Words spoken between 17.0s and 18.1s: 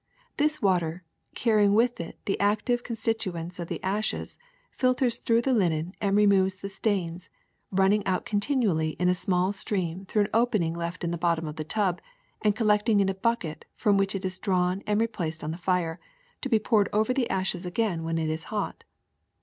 the ashes again